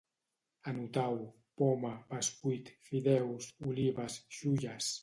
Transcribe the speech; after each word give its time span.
Anotau: 0.71 1.19
poma, 1.63 1.93
bescuit, 2.15 2.75
fideus, 2.89 3.53
olives, 3.75 4.23
xulles 4.41 4.95